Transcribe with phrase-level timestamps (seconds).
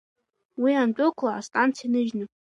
[0.61, 2.25] Уи андәықәла астанциа ныжьны…